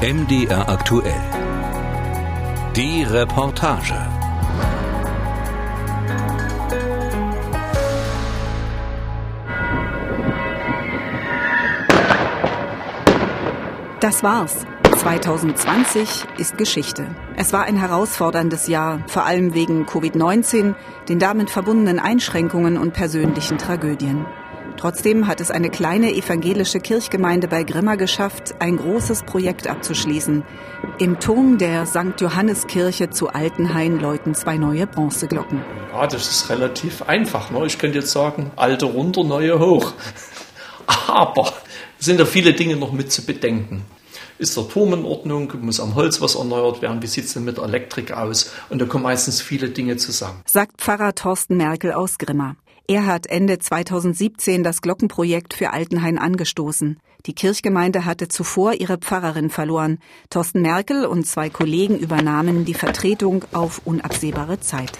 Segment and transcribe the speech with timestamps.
[0.00, 1.20] MDR aktuell.
[2.76, 3.96] Die Reportage.
[13.98, 14.64] Das war's.
[14.98, 17.08] 2020 ist Geschichte.
[17.36, 20.76] Es war ein herausforderndes Jahr, vor allem wegen Covid-19,
[21.08, 24.26] den damit verbundenen Einschränkungen und persönlichen Tragödien.
[24.78, 30.44] Trotzdem hat es eine kleine evangelische Kirchgemeinde bei Grimma geschafft, ein großes Projekt abzuschließen.
[31.00, 32.14] Im Turm der St.
[32.20, 35.62] Johanneskirche zu Altenhain läuten zwei neue Bronzeglocken.
[35.92, 37.50] Ja, das ist relativ einfach.
[37.50, 37.66] Ne?
[37.66, 39.94] Ich könnte jetzt sagen, alte runter, neue hoch.
[41.08, 41.52] Aber
[41.98, 43.84] es sind da viele Dinge noch mit zu bedenken.
[44.38, 45.52] Ist der Turm in Ordnung?
[45.60, 47.02] Muss am Holz was erneuert werden?
[47.02, 48.52] Wie sieht es denn mit Elektrik aus?
[48.68, 50.40] Und da kommen meistens viele Dinge zusammen.
[50.46, 52.54] Sagt Pfarrer Thorsten Merkel aus Grimma.
[52.90, 56.98] Er hat Ende 2017 das Glockenprojekt für Altenhain angestoßen.
[57.26, 59.98] Die Kirchgemeinde hatte zuvor ihre Pfarrerin verloren.
[60.30, 64.98] Thorsten Merkel und zwei Kollegen übernahmen die Vertretung auf unabsehbare Zeit.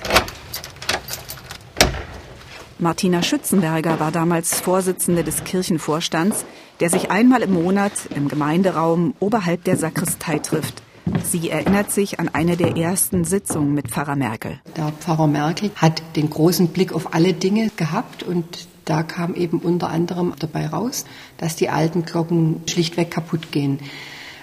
[2.79, 6.45] Martina Schützenberger war damals Vorsitzende des Kirchenvorstands,
[6.81, 10.83] der sich einmal im Monat im Gemeinderaum oberhalb der Sakristei trifft.
[11.25, 14.61] Sie erinnert sich an eine der ersten Sitzungen mit Pfarrer Merkel.
[14.77, 19.59] Der Pfarrer Merkel hat den großen Blick auf alle Dinge gehabt und da kam eben
[19.59, 21.05] unter anderem dabei raus,
[21.37, 23.81] dass die alten Glocken schlichtweg kaputt gehen,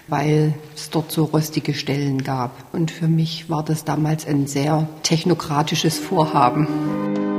[0.07, 2.73] weil es dort so rostige Stellen gab.
[2.73, 7.34] Und für mich war das damals ein sehr technokratisches Vorhaben.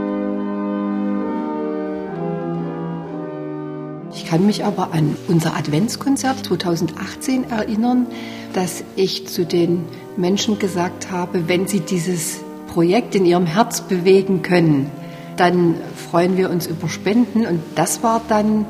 [4.26, 8.08] Ich kann mich aber an unser Adventskonzert 2018 erinnern,
[8.54, 9.84] dass ich zu den
[10.16, 12.40] Menschen gesagt habe, wenn sie dieses
[12.74, 14.90] Projekt in ihrem Herz bewegen können,
[15.36, 15.76] dann
[16.10, 17.46] freuen wir uns über Spenden.
[17.46, 18.66] Und das war dann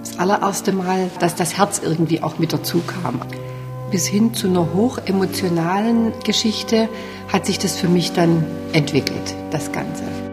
[0.00, 3.20] das allererste Mal, dass das Herz irgendwie auch mit dazu kam.
[3.92, 6.88] Bis hin zu einer hochemotionalen Geschichte
[7.32, 10.25] hat sich das für mich dann entwickelt, das Ganze.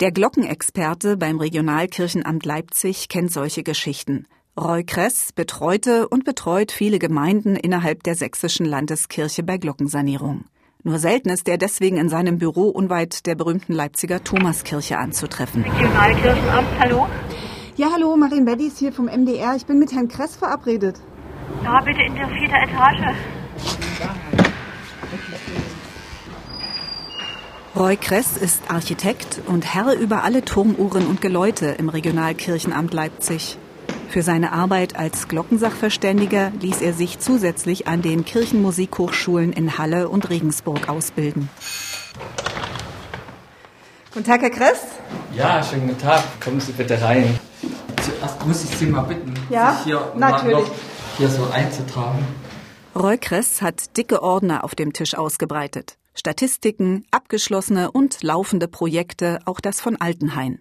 [0.00, 4.26] Der Glockenexperte beim Regionalkirchenamt Leipzig kennt solche Geschichten.
[4.60, 10.46] Roy Kress betreute und betreut viele Gemeinden innerhalb der sächsischen Landeskirche bei Glockensanierung.
[10.82, 15.62] Nur selten ist er deswegen in seinem Büro unweit der berühmten Leipziger Thomaskirche anzutreffen.
[15.62, 17.06] Regionalkirchenamt, hallo?
[17.76, 19.54] Ja, hallo, Marien Beddies hier vom MDR.
[19.54, 21.00] Ich bin mit Herrn Kress verabredet.
[21.62, 23.16] Ja, bitte in der vierten Etage.
[27.76, 33.58] Roy Kress ist Architekt und Herr über alle Turmuhren und Geläute im Regionalkirchenamt Leipzig.
[34.08, 40.30] Für seine Arbeit als Glockensachverständiger ließ er sich zusätzlich an den Kirchenmusikhochschulen in Halle und
[40.30, 41.50] Regensburg ausbilden.
[44.12, 44.82] Guten Tag, Herr Kress.
[45.34, 46.22] Ja, schönen guten Tag.
[46.40, 47.40] Kommen Sie bitte rein.
[48.04, 50.58] Zuerst muss ich Sie mal bitten, ja, sich hier natürlich.
[50.58, 50.70] noch
[51.16, 52.24] hier so einzutragen.
[52.94, 55.96] Roy Kress hat dicke Ordner auf dem Tisch ausgebreitet.
[56.14, 60.60] Statistiken, abgeschlossene und laufende Projekte, auch das von Altenhain.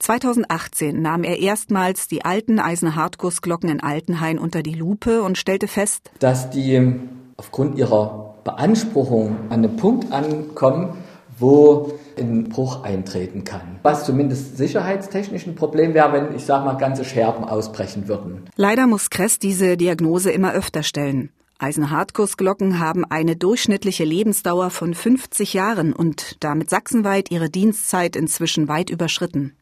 [0.00, 6.10] 2018 nahm er erstmals die alten Eisenhartgussglocken in Altenhain unter die Lupe und stellte fest,
[6.18, 6.98] dass die
[7.36, 10.96] aufgrund ihrer Beanspruchung an einem Punkt ankommen,
[11.38, 13.78] wo ein Bruch eintreten kann.
[13.82, 18.42] Was zumindest sicherheitstechnisch ein Problem wäre, wenn, ich sag mal, ganze Scherben ausbrechen würden.
[18.56, 21.30] Leider muss Kress diese Diagnose immer öfter stellen.
[21.60, 28.88] Eisenhartgussglocken haben eine durchschnittliche Lebensdauer von 50 Jahren und damit sachsenweit ihre Dienstzeit inzwischen weit
[28.88, 29.54] überschritten.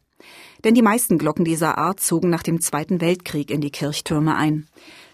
[0.63, 4.67] Denn die meisten Glocken dieser Art zogen nach dem Zweiten Weltkrieg in die Kirchtürme ein.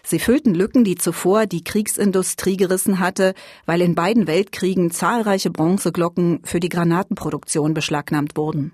[0.04, 6.40] Sie füllten Lücken, die zuvor die Kriegsindustrie gerissen hatte, weil in beiden Weltkriegen zahlreiche Bronzeglocken
[6.44, 8.72] für die Granatenproduktion beschlagnahmt wurden.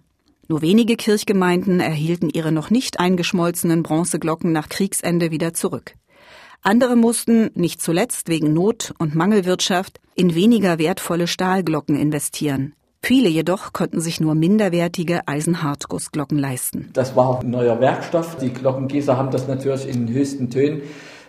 [0.48, 5.94] Nur wenige Kirchgemeinden erhielten ihre noch nicht eingeschmolzenen Bronzeglocken nach Kriegsende wieder zurück.
[6.64, 12.74] Andere mussten, nicht zuletzt wegen Not und Mangelwirtschaft, in weniger wertvolle Stahlglocken investieren.
[13.02, 16.90] Viele jedoch konnten sich nur minderwertige Eisenhartgussglocken leisten.
[16.92, 18.36] Das war ein neuer Werkstoff.
[18.36, 20.82] Die Glockengießer haben das natürlich in höchsten Tönen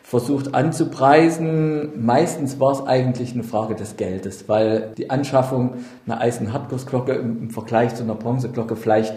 [0.04, 2.06] versucht anzupreisen.
[2.06, 7.96] Meistens war es eigentlich eine Frage des Geldes, weil die Anschaffung einer Eisenhartgussglocke im Vergleich
[7.96, 9.16] zu einer Bronzeglocke vielleicht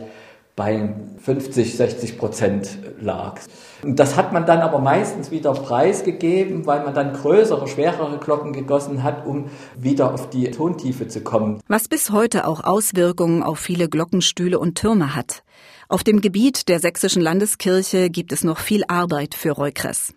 [0.56, 3.38] bei 50, 60 Prozent lag.
[3.82, 8.54] Und das hat man dann aber meistens wieder preisgegeben, weil man dann größere, schwerere Glocken
[8.54, 11.60] gegossen hat, um wieder auf die Tontiefe zu kommen.
[11.68, 15.42] Was bis heute auch Auswirkungen auf viele Glockenstühle und Türme hat.
[15.88, 20.14] Auf dem Gebiet der sächsischen Landeskirche gibt es noch viel Arbeit für Reukress.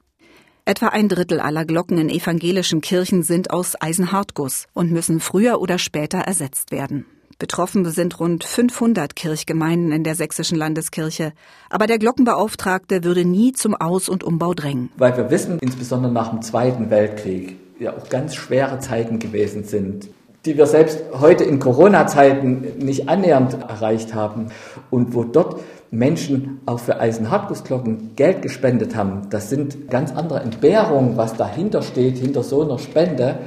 [0.63, 5.80] Etwa ein Drittel aller Glocken in evangelischen Kirchen sind aus Eisenhartguss und müssen früher oder
[5.80, 7.06] später ersetzt werden.
[7.39, 11.31] Betroffen sind rund 500 Kirchgemeinden in der sächsischen Landeskirche.
[11.69, 14.91] Aber der Glockenbeauftragte würde nie zum Aus- und Umbau drängen.
[14.97, 20.09] Weil wir wissen, insbesondere nach dem Zweiten Weltkrieg, ja auch ganz schwere Zeiten gewesen sind,
[20.45, 24.47] die wir selbst heute in Corona-Zeiten nicht annähernd erreicht haben
[24.89, 29.30] und wo dort Menschen auch für Eisenhartgussglocken Geld gespendet haben.
[29.30, 33.39] Das sind ganz andere Entbehrungen, was dahinter steht, hinter so einer Spende.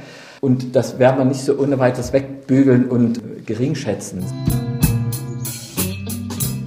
[0.43, 4.25] Und das werden wir nicht so ohne weiteres wegbügeln und geringschätzen.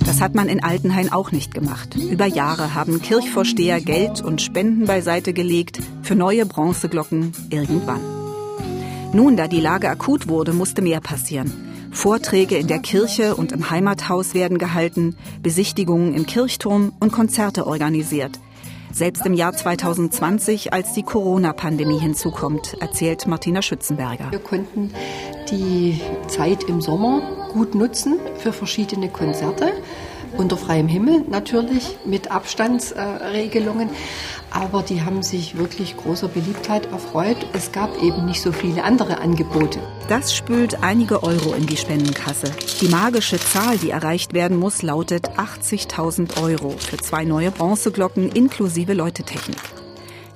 [0.07, 1.95] Das hat man in Altenhain auch nicht gemacht.
[1.95, 8.01] Über Jahre haben Kirchvorsteher Geld und Spenden beiseite gelegt für neue Bronzeglocken irgendwann.
[9.13, 11.53] Nun, da die Lage akut wurde, musste mehr passieren.
[11.91, 18.41] Vorträge in der Kirche und im Heimathaus werden gehalten, Besichtigungen im Kirchturm und Konzerte organisiert.
[18.93, 24.31] Selbst im Jahr 2020, als die Corona-Pandemie hinzukommt, erzählt Martina Schützenberger.
[24.31, 24.93] Wir konnten
[25.51, 29.73] die Zeit im Sommer gut nutzen für verschiedene Konzerte
[30.37, 33.91] unter freiem Himmel natürlich mit Abstandsregelungen.
[34.51, 37.37] Aber die haben sich wirklich großer Beliebtheit erfreut.
[37.53, 39.81] Es gab eben nicht so viele andere Angebote.
[40.09, 42.53] Das spült einige Euro in die Spendenkasse.
[42.81, 48.95] Die magische Zahl, die erreicht werden muss, lautet 80.000 Euro für zwei neue Bronzeglocken inklusive
[48.95, 49.59] Läutetechnik.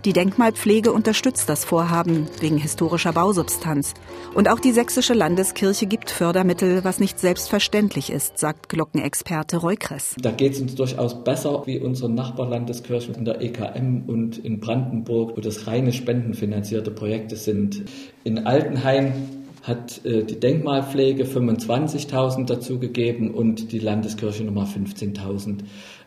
[0.06, 3.92] Die Denkmalpflege unterstützt das Vorhaben wegen historischer Bausubstanz.
[4.32, 10.16] Und auch die Sächsische Landeskirche gibt Fördermittel, was nicht selbstverständlich ist, sagt Glockenexperte Roy Kress.
[10.18, 15.36] Da geht es uns durchaus besser wie unsere Nachbarlandeskirchen in der EKM und in Brandenburg,
[15.36, 17.84] wo das reine spendenfinanzierte Projekte sind.
[18.24, 25.58] In Altenhain hat äh, die Denkmalpflege 25.000 dazugegeben und die Landeskirche nochmal 15.000.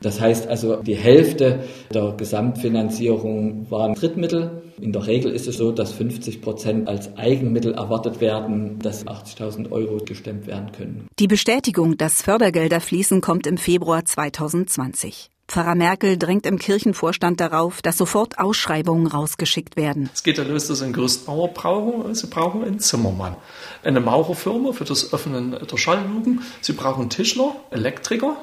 [0.02, 1.64] Das heißt also, die Hälfte
[1.94, 4.64] der Gesamtfinanzierung waren Drittmittel.
[4.82, 9.72] In der Regel ist es so, dass 50 Prozent als Eigenmittel erwartet werden, dass 80.000
[9.72, 11.08] Euro gestemmt werden können.
[11.20, 15.33] Die Bestätigung, dass Fördergelder fließen, kommt im Februar 2020.
[15.48, 20.10] Pfarrer Merkel drängt im Kirchenvorstand darauf, dass sofort Ausschreibungen rausgeschickt werden.
[20.14, 22.16] Es geht ja los, dass Sie einen Gerüstbauer brauchen.
[22.16, 23.36] Sie brauchen einen Zimmermann.
[23.84, 26.42] Eine Maurerfirma für das Öffnen der Schallluken.
[26.62, 28.38] Sie brauchen Tischler, Elektriker.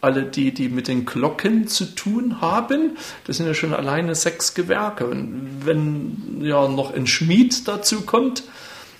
[0.00, 4.54] Alle die, die mit den Glocken zu tun haben, das sind ja schon alleine sechs
[4.54, 5.06] Gewerke.
[5.06, 8.44] Und wenn ja noch ein Schmied dazu kommt,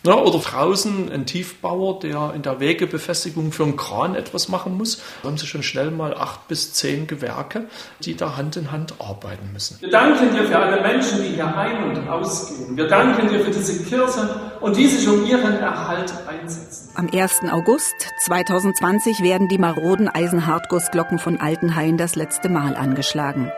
[0.06, 5.02] ja, oder draußen ein Tiefbauer, der in der Wegebefestigung für einen Kran etwas machen muss.
[5.22, 7.66] Da haben sie schon schnell mal acht bis zehn Gewerke,
[8.00, 9.78] die da Hand in Hand arbeiten müssen.
[9.80, 12.76] Wir danken dir für alle Menschen, die hier ein- und ausgehen.
[12.76, 16.90] Wir danken dir für diese Kirche und die sich um ihren Erhalt einsetzen.
[16.94, 17.50] Am 1.
[17.50, 23.50] August 2020 werden die maroden Eisenhartgussglocken von Altenhain das letzte Mal angeschlagen.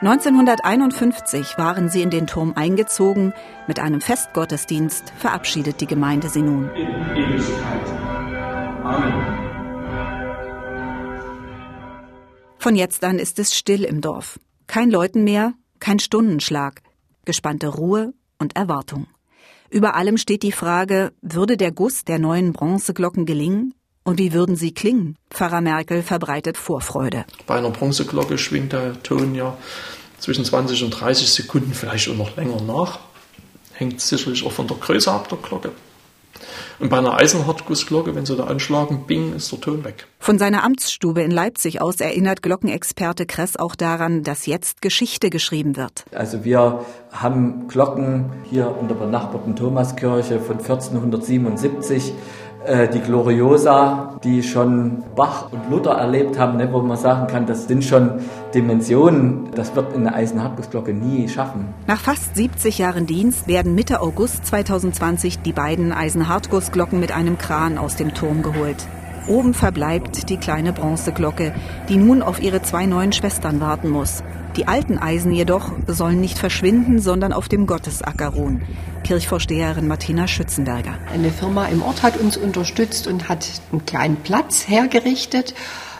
[0.00, 3.32] 1951 waren sie in den Turm eingezogen.
[3.66, 6.68] Mit einem Festgottesdienst verabschiedet die Gemeinde sie nun.
[6.74, 7.88] In Ewigkeit.
[8.82, 9.44] Amen.
[12.58, 14.40] Von jetzt an ist es still im Dorf.
[14.66, 16.80] Kein Läuten mehr, kein Stundenschlag.
[17.26, 19.06] Gespannte Ruhe und Erwartung.
[19.70, 23.74] Über allem steht die Frage, würde der Guss der neuen Bronzeglocken gelingen?
[24.04, 25.16] Und wie würden sie klingen?
[25.30, 27.24] Pfarrer Merkel verbreitet Vorfreude.
[27.46, 29.56] Bei einer Bronzeglocke schwingt der Ton ja
[30.18, 32.98] zwischen 20 und 30 Sekunden, vielleicht auch noch länger nach.
[33.72, 35.72] Hängt sicherlich auch von der Größe ab der Glocke.
[36.80, 40.06] Und bei einer Eisenhartgussglocke, wenn sie da anschlagen, bing, ist der Ton weg.
[40.18, 45.76] Von seiner Amtsstube in Leipzig aus erinnert Glockenexperte Kress auch daran, dass jetzt Geschichte geschrieben
[45.76, 46.04] wird.
[46.12, 52.12] Also wir haben Glocken hier in der benachbarten Thomaskirche von 1477 äh,
[52.92, 57.68] die Gloriosa, die schon Bach und Luther erlebt haben, ne, wo man sagen kann, das
[57.68, 58.20] sind schon
[58.54, 61.74] Dimensionen, das wird eine Eisenhartgussglocke nie schaffen.
[61.86, 67.76] Nach fast 70 Jahren Dienst werden Mitte August 2020 die beiden Eisenhartgussglocken mit einem Kran
[67.76, 68.86] aus dem Turm geholt.
[69.26, 71.54] Oben verbleibt die kleine Bronzeglocke,
[71.88, 74.22] die nun auf ihre zwei neuen Schwestern warten muss.
[74.56, 78.62] Die alten Eisen jedoch sollen nicht verschwinden, sondern auf dem Gottesacker ruhen.
[79.02, 80.96] Kirchvorsteherin Martina Schützenberger.
[81.12, 85.54] Eine Firma im Ort hat uns unterstützt und hat einen kleinen Platz hergerichtet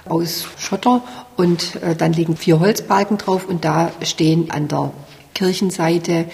[0.04, 1.02] aus Schotter
[1.36, 4.92] und äh, dann liegen vier Holzbalken drauf und da stehen an der
[5.34, 6.26] Kirchenseite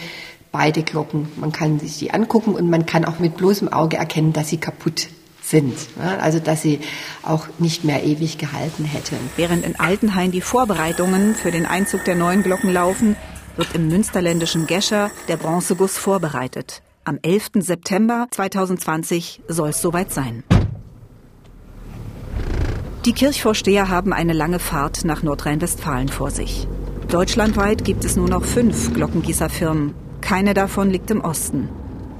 [0.52, 1.28] beide Glocken.
[1.36, 4.58] Man kann sich die angucken und man kann auch mit bloßem Auge erkennen, dass sie
[4.58, 5.08] kaputt
[5.50, 5.76] sind.
[5.98, 6.80] Also dass sie
[7.22, 9.16] auch nicht mehr ewig gehalten hätten.
[9.36, 13.16] Während in Altenhain die Vorbereitungen für den Einzug der neuen Glocken laufen,
[13.56, 16.82] wird im münsterländischen Gescher der Bronzeguss vorbereitet.
[17.04, 17.50] Am 11.
[17.56, 20.44] September 2020 soll es soweit sein.
[23.06, 26.68] Die Kirchvorsteher haben eine lange Fahrt nach Nordrhein-Westfalen vor sich.
[27.08, 29.94] Deutschlandweit gibt es nur noch fünf Glockengießerfirmen.
[30.20, 31.70] Keine davon liegt im Osten.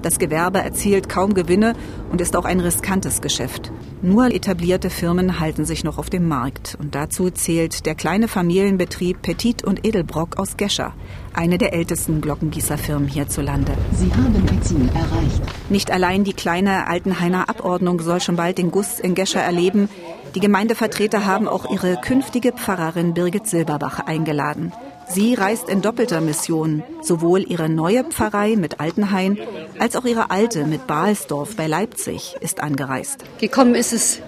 [0.02, 1.74] Das Gewerbe erzielt kaum Gewinne
[2.10, 3.70] und ist auch ein riskantes Geschäft.
[4.02, 6.76] Nur etablierte Firmen halten sich noch auf dem Markt.
[6.80, 10.94] Und dazu zählt der kleine Familienbetrieb Petit und Edelbrock aus Gescher,
[11.34, 13.72] eine der ältesten Glockengießerfirmen hierzulande.
[13.92, 15.42] Sie haben Ihr Ziel erreicht.
[15.68, 19.90] Nicht allein die kleine Altenhainer Abordnung soll schon bald den Guss in Gescher erleben.
[20.34, 24.72] Die Gemeindevertreter haben auch ihre künftige Pfarrerin Birgit Silberbach eingeladen.
[25.12, 26.84] Sie reist in doppelter Mission.
[27.02, 29.38] Sowohl ihre neue Pfarrei mit Altenhain
[29.80, 33.24] als auch ihre alte mit Balsdorf bei Leipzig ist angereist.
[33.40, 34.20] Gekommen ist es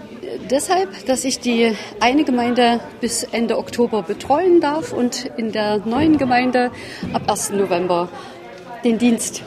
[0.50, 6.18] deshalb, dass ich die eine Gemeinde bis Ende Oktober betreuen darf und in der neuen
[6.18, 6.72] Gemeinde
[7.12, 7.50] ab 1.
[7.50, 8.08] November
[8.82, 9.44] den Dienst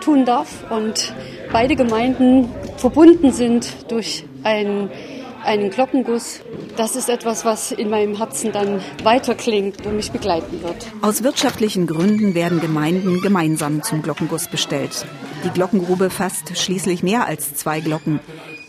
[0.00, 1.14] tun darf und
[1.52, 4.90] beide Gemeinden verbunden sind durch ein
[5.44, 6.40] einen Glockenguss.
[6.76, 10.86] Das ist etwas, was in meinem Herzen dann weiterklingt und mich begleiten wird.
[11.02, 15.06] Aus wirtschaftlichen Gründen werden Gemeinden gemeinsam zum Glockenguss bestellt.
[15.44, 18.20] Die Glockengrube fasst schließlich mehr als zwei Glocken.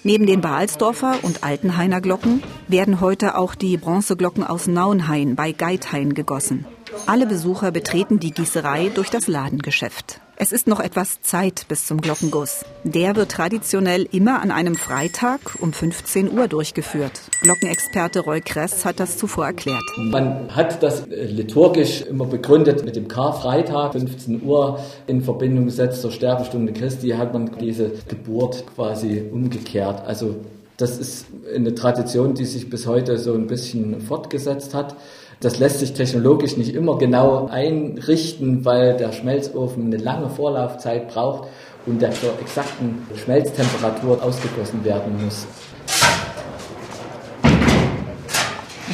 [0.03, 6.13] Neben den Baalsdorfer und Altenhainer Glocken werden heute auch die Bronzeglocken aus Nauenhain bei Geithain
[6.13, 6.65] gegossen.
[7.05, 10.19] Alle Besucher betreten die Gießerei durch das Ladengeschäft.
[10.43, 12.65] Es ist noch etwas Zeit bis zum Glockenguss.
[12.83, 17.13] Der wird traditionell immer an einem Freitag um 15 Uhr durchgeführt.
[17.43, 19.85] Glockenexperte Roy Kress hat das zuvor erklärt.
[19.95, 26.11] Man hat das liturgisch immer begründet mit dem Karfreitag, 15 Uhr, in Verbindung gesetzt zur
[26.11, 30.05] Sterbestunde Christi, hat man diese Geburt quasi umgekehrt.
[30.05, 30.35] Also
[30.75, 34.97] das ist eine Tradition, die sich bis heute so ein bisschen fortgesetzt hat.
[35.43, 41.49] Das lässt sich technologisch nicht immer genau einrichten, weil der Schmelzofen eine lange Vorlaufzeit braucht
[41.85, 45.45] und der zur exakten Schmelztemperatur ausgegossen werden muss.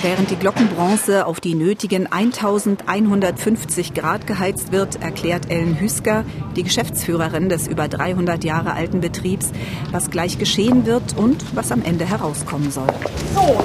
[0.01, 6.24] Während die Glockenbronze auf die nötigen 1150 Grad geheizt wird, erklärt Ellen Hüsker,
[6.56, 9.51] die Geschäftsführerin des über 300 Jahre alten Betriebs,
[9.91, 12.88] was gleich geschehen wird und was am Ende herauskommen soll.
[13.36, 13.56] So,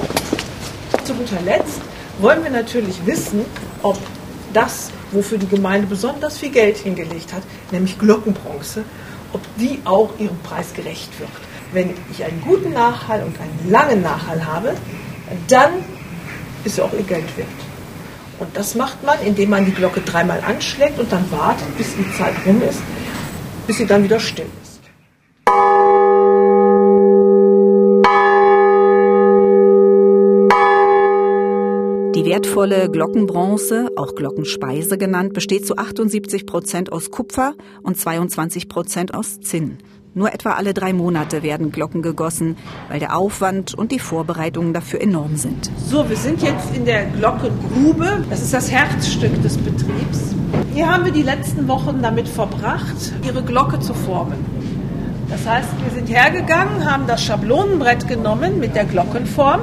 [1.03, 1.81] zu guter Letzt
[2.19, 3.45] wollen wir natürlich wissen,
[3.83, 3.97] ob
[4.53, 8.83] das, wofür die Gemeinde besonders viel Geld hingelegt hat, nämlich Glockenbronze,
[9.33, 11.29] ob die auch ihrem Preis gerecht wird.
[11.73, 14.75] Wenn ich einen guten Nachhall und einen langen Nachhall habe,
[15.47, 15.71] dann
[16.63, 17.47] ist sie auch ihr Geld wert.
[18.39, 22.17] Und das macht man, indem man die Glocke dreimal anschlägt und dann wartet, bis die
[22.17, 22.79] Zeit rum ist,
[23.67, 24.64] bis sie dann wieder still ist.
[32.55, 39.41] Wertvolle Glockenbronze, auch Glockenspeise genannt, besteht zu 78 Prozent aus Kupfer und 22 Prozent aus
[39.41, 39.79] Zinn.
[40.13, 42.55] Nur etwa alle drei Monate werden Glocken gegossen,
[42.87, 45.69] weil der Aufwand und die Vorbereitungen dafür enorm sind.
[45.85, 48.23] So, wir sind jetzt in der Glockengrube.
[48.29, 50.33] Das ist das Herzstück des Betriebs.
[50.73, 54.37] Hier haben wir die letzten Wochen damit verbracht, ihre Glocke zu formen.
[55.27, 59.59] Das heißt, wir sind hergegangen, haben das Schablonenbrett genommen mit der Glockenform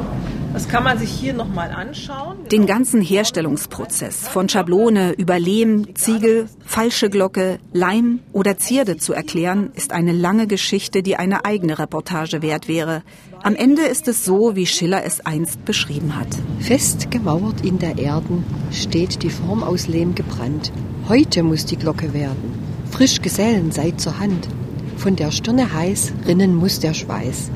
[0.52, 2.36] das kann man sich hier nochmal anschauen.
[2.50, 9.70] Den ganzen Herstellungsprozess von Schablone über Lehm, Ziegel, falsche Glocke, Leim oder Zierde zu erklären,
[9.74, 13.02] ist eine lange Geschichte, die eine eigene Reportage wert wäre.
[13.42, 16.28] Am Ende ist es so, wie Schiller es einst beschrieben hat.
[16.60, 20.72] Fest gemauert in der Erden steht die Form aus Lehm gebrannt.
[21.08, 22.58] Heute muss die Glocke werden.
[22.90, 24.48] Frisch Gesellen seid zur Hand.
[24.96, 27.50] Von der Stirne heiß rinnen muss der Schweiß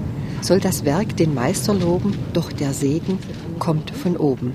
[0.47, 3.19] soll das Werk den Meister loben, doch der Segen
[3.59, 4.55] kommt von oben.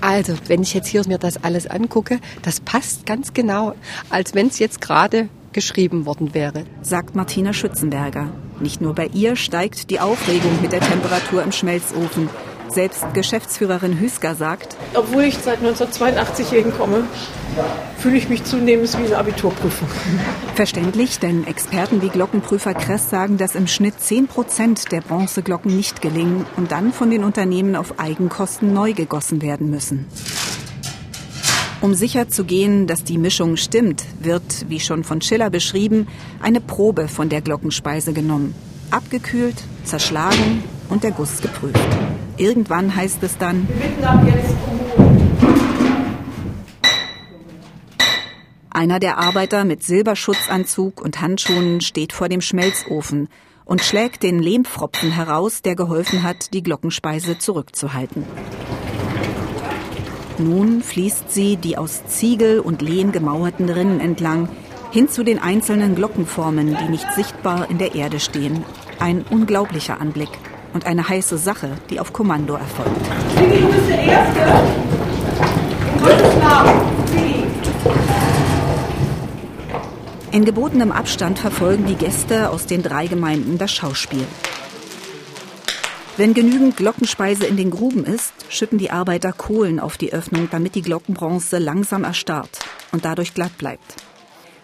[0.00, 3.74] Also, wenn ich jetzt hier mir das alles angucke, das passt ganz genau,
[4.08, 6.64] als wenn es jetzt gerade geschrieben worden wäre.
[6.82, 8.30] Sagt Martina Schützenberger.
[8.60, 12.28] Nicht nur bei ihr steigt die Aufregung mit der Temperatur im Schmelzofen.
[12.68, 17.04] Selbst Geschäftsführerin Hüsker sagt, obwohl ich seit 1982 hier hinkomme,
[17.98, 19.88] fühle ich mich zunehmend wie eine Abiturprüfung.
[20.54, 26.02] Verständlich, denn Experten wie Glockenprüfer Kress sagen, dass im Schnitt 10 Prozent der Bronzeglocken nicht
[26.02, 30.06] gelingen und dann von den Unternehmen auf Eigenkosten neu gegossen werden müssen.
[31.80, 36.08] Um sicher zu gehen, dass die Mischung stimmt, wird, wie schon von Schiller beschrieben,
[36.42, 38.54] eine Probe von der Glockenspeise genommen.
[38.90, 41.78] Abgekühlt, zerschlagen und der Guss geprüft.
[42.38, 43.66] Irgendwann heißt es dann,
[48.70, 53.28] einer der Arbeiter mit Silberschutzanzug und Handschuhen steht vor dem Schmelzofen
[53.64, 58.24] und schlägt den Lehmpfropfen heraus, der geholfen hat, die Glockenspeise zurückzuhalten.
[60.38, 64.50] Nun fließt sie die aus Ziegel und Lehm gemauerten Rinnen entlang
[64.92, 68.62] hin zu den einzelnen Glockenformen, die nicht sichtbar in der Erde stehen.
[69.00, 70.30] Ein unglaublicher Anblick
[70.76, 73.00] und eine heiße Sache, die auf Kommando erfolgt.
[73.34, 74.40] Vicky, du bist der Erste.
[75.94, 76.80] In Gottes Namen.
[77.12, 77.44] Vicky.
[80.32, 84.26] In gebotenem Abstand verfolgen die Gäste aus den drei Gemeinden das Schauspiel.
[86.18, 90.74] Wenn genügend Glockenspeise in den Gruben ist, schütten die Arbeiter Kohlen auf die Öffnung, damit
[90.74, 92.58] die Glockenbronze langsam erstarrt
[92.92, 93.94] und dadurch glatt bleibt.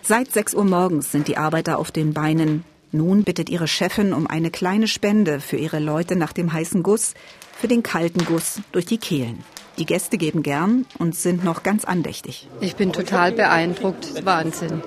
[0.03, 2.65] Seit 6 Uhr morgens sind die Arbeiter auf den Beinen.
[2.95, 7.15] Nun bittet ihre Chefin um eine kleine Spende für ihre Leute nach dem heißen Guss,
[7.59, 9.43] für den kalten Guss durch die Kehlen.
[9.79, 12.49] Die Gäste geben gern und sind noch ganz andächtig.
[12.61, 14.27] Ich bin total beeindruckt.
[14.27, 14.83] Wahnsinn.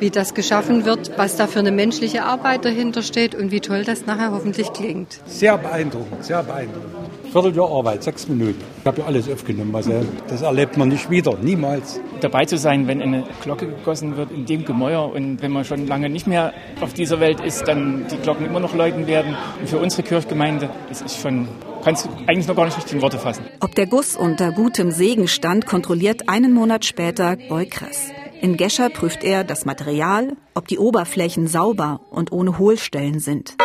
[0.00, 3.84] Wie das geschaffen wird, was da für eine menschliche Arbeit dahinter steht und wie toll
[3.84, 5.20] das nachher hoffentlich klingt.
[5.26, 6.96] Sehr beeindruckend, sehr beeindruckend.
[7.36, 8.62] Vierteljahr Arbeit, sechs Minuten.
[8.80, 9.74] Ich habe ja alles aufgenommen.
[9.74, 9.92] Also
[10.26, 12.00] das erlebt man nicht wieder, niemals.
[12.22, 15.86] Dabei zu sein, wenn eine Glocke gegossen wird in dem Gemäuer und wenn man schon
[15.86, 19.36] lange nicht mehr auf dieser Welt ist, dann die Glocken immer noch läuten werden.
[19.60, 21.46] Und für unsere Kirchgemeinde, das ist schon
[21.84, 23.44] kannst du eigentlich noch gar nicht richtig in Worte fassen.
[23.60, 28.08] Ob der Guss unter gutem Segen stand, kontrolliert einen Monat später Beukres.
[28.40, 33.56] In Gescher prüft er das Material, ob die Oberflächen sauber und ohne Hohlstellen sind.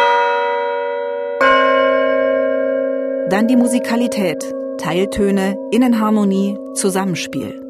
[3.31, 4.43] Dann die Musikalität,
[4.77, 7.65] Teiltöne, Innenharmonie, Zusammenspiel.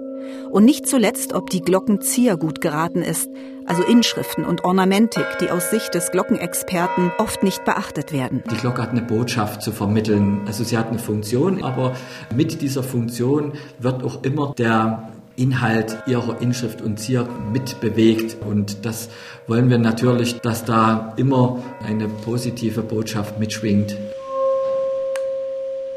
[0.49, 3.29] Und nicht zuletzt, ob die Glockenzieher gut geraten ist,
[3.67, 8.41] also Inschriften und Ornamentik, die aus Sicht des Glockenexperten oft nicht beachtet werden.
[8.49, 11.93] Die Glocke hat eine Botschaft zu vermitteln, also sie hat eine Funktion, aber
[12.35, 18.37] mit dieser Funktion wird auch immer der Inhalt ihrer Inschrift und Zier mitbewegt.
[18.43, 19.09] Und das
[19.45, 23.95] wollen wir natürlich, dass da immer eine positive Botschaft mitschwingt.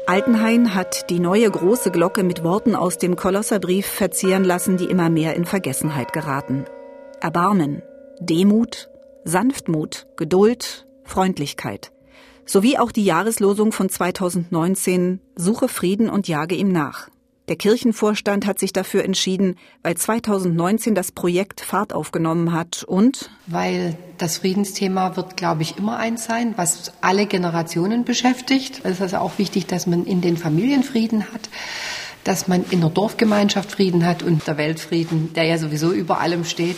[0.07, 5.09] Altenhain hat die neue große Glocke mit Worten aus dem Kolosserbrief verzieren lassen, die immer
[5.09, 6.65] mehr in Vergessenheit geraten.
[7.21, 7.81] Erbarmen,
[8.19, 8.91] Demut,
[9.23, 11.91] Sanftmut, Geduld, Freundlichkeit.
[12.45, 17.09] Sowie auch die Jahreslosung von 2019 Suche Frieden und jage ihm nach.
[17.47, 23.95] Der Kirchenvorstand hat sich dafür entschieden, weil 2019 das Projekt Fahrt aufgenommen hat und weil
[24.17, 28.81] das Friedensthema wird, glaube ich, immer eins sein, was alle Generationen beschäftigt.
[28.83, 31.49] Es ist also auch wichtig, dass man in den Familien Frieden hat,
[32.23, 36.45] dass man in der Dorfgemeinschaft Frieden hat und der Weltfrieden, der ja sowieso über allem
[36.45, 36.77] steht.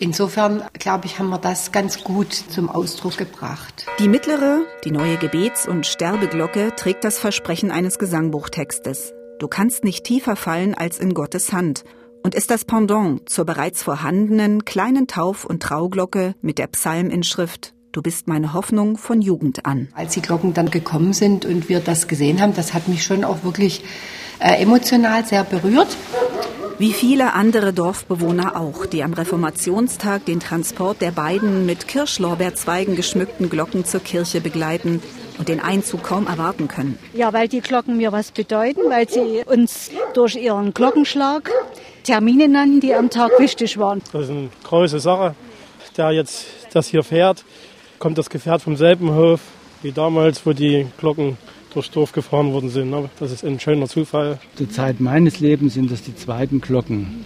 [0.00, 3.86] Insofern, glaube ich, haben wir das ganz gut zum Ausdruck gebracht.
[4.00, 9.12] Die mittlere, die neue Gebets- und Sterbeglocke trägt das Versprechen eines Gesangbuchtextes.
[9.38, 11.84] Du kannst nicht tiefer fallen als in Gottes Hand
[12.24, 18.02] und ist das Pendant zur bereits vorhandenen kleinen Tauf- und Trauglocke mit der Psalminschrift Du
[18.02, 19.88] bist meine Hoffnung von Jugend an.
[19.94, 23.24] Als die Glocken dann gekommen sind und wir das gesehen haben, das hat mich schon
[23.24, 23.82] auch wirklich
[24.40, 25.96] äh, emotional sehr berührt.
[26.78, 33.48] Wie viele andere Dorfbewohner auch, die am Reformationstag den Transport der beiden mit Kirschlorbeerzweigen geschmückten
[33.48, 35.02] Glocken zur Kirche begleiten
[35.38, 36.98] und den Einzug kaum erwarten können.
[37.14, 41.50] Ja, weil die Glocken mir was bedeuten, weil sie uns durch ihren Glockenschlag
[42.02, 44.02] Termine nannten, die am Tag wichtig waren.
[44.12, 45.34] Das ist eine große Sache.
[45.96, 47.44] Der jetzt das hier fährt,
[47.98, 49.40] kommt das Gefährt vom selben Hof
[49.82, 51.36] wie damals, wo die Glocken
[51.72, 52.94] durchs Dorf gefahren worden sind.
[53.20, 54.38] Das ist ein schöner Zufall.
[54.56, 57.24] Zur Zeit meines Lebens sind das die zweiten Glocken.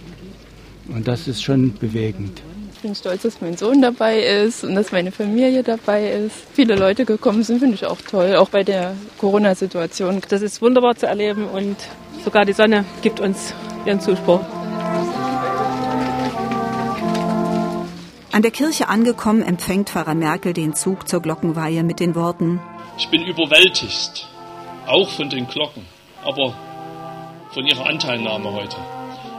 [0.89, 2.41] Und das ist schon bewegend.
[2.83, 6.35] Ich bin stolz, dass mein Sohn dabei ist und dass meine Familie dabei ist.
[6.51, 10.21] Viele Leute gekommen sind, finde ich auch toll, auch bei der Corona-Situation.
[10.27, 11.77] Das ist wunderbar zu erleben und
[12.25, 13.53] sogar die Sonne gibt uns
[13.85, 14.41] ihren Zuspruch.
[18.33, 22.59] An der Kirche angekommen empfängt Pfarrer Merkel den Zug zur Glockenweihe mit den Worten
[22.97, 24.27] Ich bin überwältigt,
[24.87, 25.85] auch von den Glocken,
[26.21, 26.53] aber
[27.53, 28.75] von ihrer Anteilnahme heute.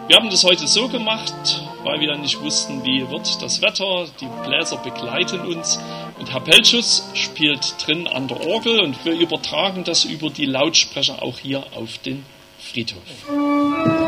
[0.09, 4.07] Wir haben das heute so gemacht, weil wir nicht wussten, wie wird das Wetter.
[4.20, 5.79] Die Bläser begleiten uns
[6.18, 11.23] und Herr Pelchus spielt drin an der Orgel und wir übertragen das über die Lautsprecher
[11.23, 12.25] auch hier auf den
[12.59, 14.04] Friedhof.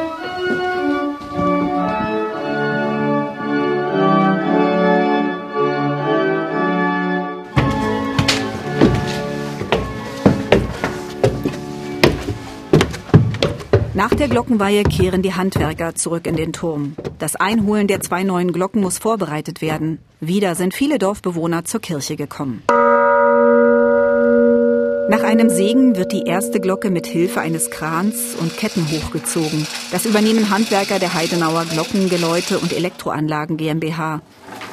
[13.97, 16.97] Nach der Glockenweihe kehren die Handwerker zurück in den Turm.
[17.19, 20.01] Das Einholen der zwei neuen Glocken muss vorbereitet werden.
[20.21, 22.63] Wieder sind viele Dorfbewohner zur Kirche gekommen.
[25.09, 29.67] Nach einem Segen wird die erste Glocke mit Hilfe eines Krans und Ketten hochgezogen.
[29.91, 34.21] Das übernehmen Handwerker der Heidenauer Glockengeläute und Elektroanlagen GmbH.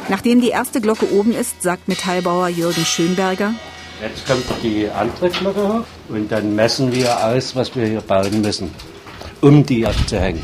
[0.10, 3.54] Nachdem die erste Glocke oben ist, sagt Metallbauer Jürgen Schönberger,
[4.02, 8.42] Jetzt kommt die andere Glocke hoch und dann messen wir aus, was wir hier bauen
[8.42, 8.70] müssen
[9.44, 10.42] um die abzuhängen.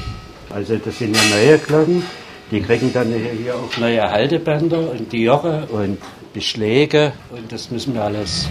[0.49, 2.03] Also das sind ja neue Glocken,
[2.51, 5.97] die kriegen dann hier auch neue Haltebänder und die Joche und
[6.33, 8.47] Beschläge und das müssen wir alles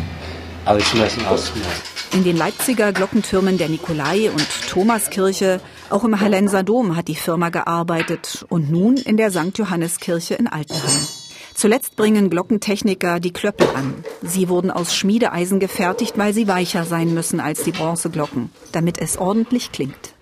[0.64, 1.64] ausmessen erstmal.
[2.12, 7.48] In den Leipziger Glockentürmen der Nikolai- und Thomaskirche Auch im Hallenser Dom hat die Firma
[7.48, 9.56] gearbeitet und nun in der St.
[9.56, 11.06] Johanneskirche in Altenheim.
[11.54, 13.94] Zuletzt bringen Glockentechniker die Klöppel an.
[14.22, 19.16] Sie wurden aus Schmiedeeisen gefertigt, weil sie weicher sein müssen als die Bronzeglocken, damit es
[19.16, 20.17] ordentlich klingt.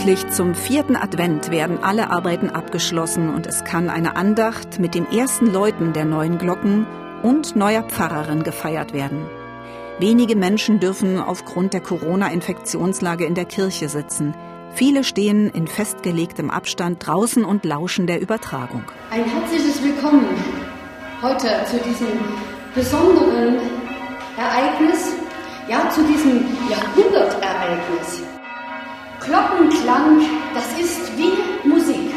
[0.00, 5.04] Pünktlich zum vierten Advent werden alle Arbeiten abgeschlossen und es kann eine Andacht mit den
[5.04, 6.86] ersten Läuten der neuen Glocken
[7.22, 9.26] und neuer Pfarrerin gefeiert werden.
[9.98, 14.34] Wenige Menschen dürfen aufgrund der Corona-Infektionslage in der Kirche sitzen.
[14.72, 18.84] Viele stehen in festgelegtem Abstand draußen und lauschen der Übertragung.
[19.10, 20.24] Ein herzliches Willkommen
[21.20, 22.08] heute zu diesem
[22.74, 23.56] besonderen
[24.38, 25.12] Ereignis,
[25.68, 28.29] ja zu diesem Jahrhundertereignis.
[29.20, 30.22] Glockenklang,
[30.54, 32.10] das ist wie Musik.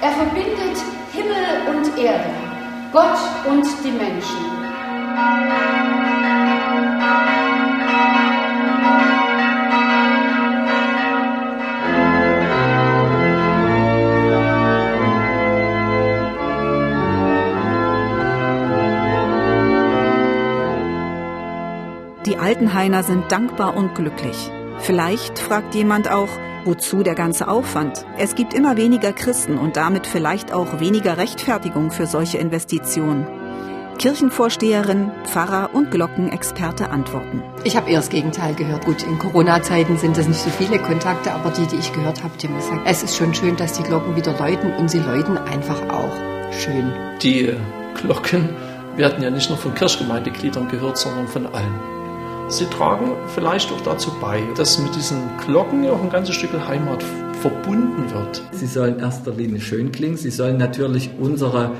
[0.00, 0.76] Er verbindet
[1.12, 2.30] Himmel und Erde,
[2.92, 4.58] Gott und die Menschen.
[22.26, 24.50] Die Altenhainer sind dankbar und glücklich.
[24.80, 26.28] Vielleicht fragt jemand auch,
[26.64, 28.04] wozu der ganze Aufwand?
[28.18, 33.26] Es gibt immer weniger Christen und damit vielleicht auch weniger Rechtfertigung für solche Investitionen.
[33.98, 37.42] Kirchenvorsteherin, Pfarrer und Glockenexperte antworten.
[37.64, 38.84] Ich habe eher das Gegenteil gehört.
[38.84, 42.32] Gut, in Corona-Zeiten sind das nicht so viele Kontakte, aber die, die ich gehört habe,
[42.38, 45.36] die haben gesagt, es ist schon schön, dass die Glocken wieder läuten und sie läuten
[45.36, 46.12] einfach auch
[46.52, 46.92] schön.
[47.22, 47.52] Die
[47.94, 48.50] Glocken
[48.96, 51.97] werden ja nicht nur von Kirchgemeindegliedern gehört, sondern von allen.
[52.50, 57.04] Sie tragen vielleicht auch dazu bei, dass mit diesen Glocken auch ein ganzes Stück Heimat
[57.42, 58.42] verbunden wird.
[58.52, 60.16] Sie sollen in erster Linie schön klingen.
[60.16, 61.72] Sie sollen natürlich unsere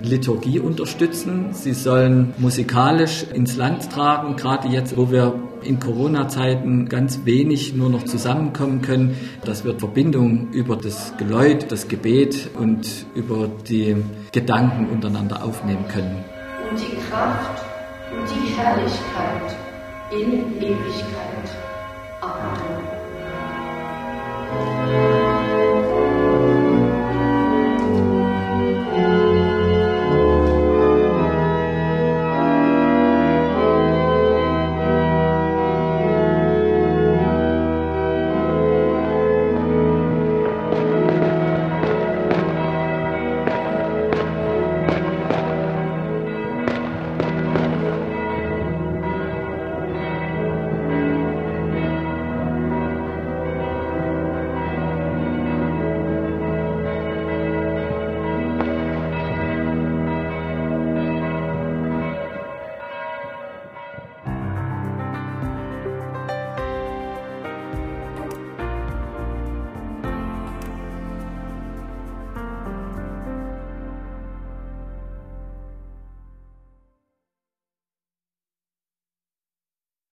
[0.00, 1.52] Liturgie unterstützen.
[1.52, 7.88] Sie sollen musikalisch ins Land tragen, gerade jetzt, wo wir in Corona-Zeiten ganz wenig nur
[7.88, 13.96] noch zusammenkommen können, dass wir Verbindung über das Geläut, das Gebet und über die
[14.32, 16.24] Gedanken untereinander aufnehmen können.
[16.68, 17.62] Und die Kraft
[18.12, 19.65] und die Herrlichkeit
[20.10, 21.50] in Ewigkeit.
[22.22, 22.96] Amen.